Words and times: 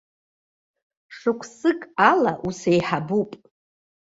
Шықәсык 1.17 1.79
ала 2.11 2.33
усеиҳабуп. 2.47 3.31